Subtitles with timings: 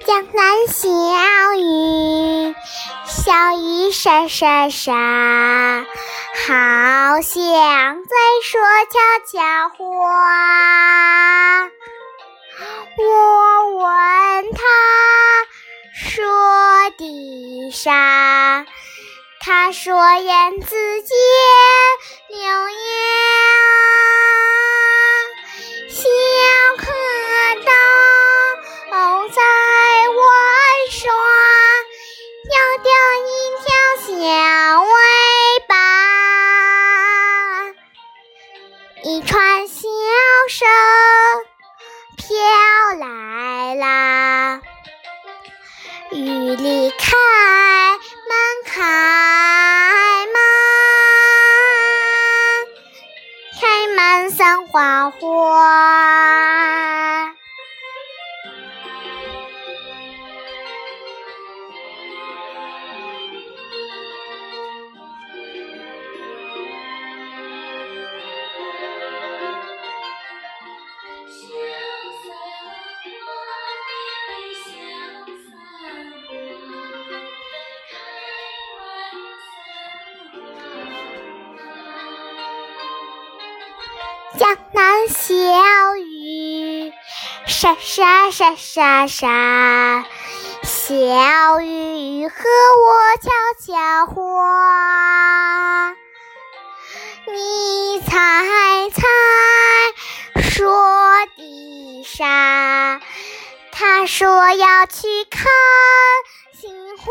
[0.00, 0.88] 江南小
[1.54, 2.54] 雨，
[3.06, 5.86] 小雨沙沙沙，
[6.46, 9.78] 好像在说悄悄话。
[12.98, 14.58] 我问他
[15.94, 18.66] 说的啥，
[19.40, 21.14] 他说燕子结
[22.30, 22.74] 柳叶。
[39.06, 39.82] 一串笑
[40.48, 40.66] 声
[42.16, 42.26] 飘
[42.98, 44.62] 来啦，
[46.10, 47.12] 雨里开
[48.28, 49.53] 门开。
[84.36, 86.92] 江南小雨，
[87.46, 90.04] 沙沙沙沙沙，
[90.64, 93.30] 小雨和我悄
[93.64, 95.94] 悄话。
[97.26, 99.02] 你猜猜，
[100.42, 100.74] 说
[101.36, 103.00] 的啥？
[103.70, 105.44] 他说要去看
[106.60, 107.04] 杏花。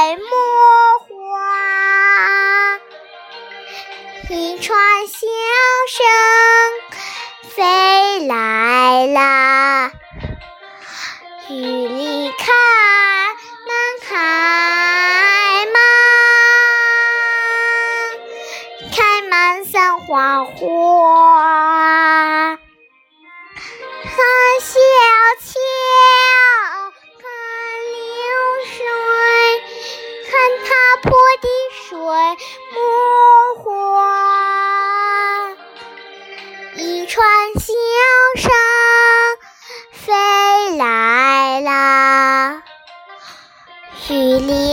[0.00, 0.08] 墨
[1.06, 1.08] 画，
[4.30, 5.18] 一串笑
[5.88, 6.00] 声
[7.50, 9.92] 飞来啦，
[11.48, 12.48] 雨里看
[13.66, 15.78] 满开满，
[18.96, 22.58] 开满三花花，
[24.04, 24.10] 小
[24.60, 25.09] 桥。
[40.80, 42.62] 来啦，
[44.08, 44.69] 雨里。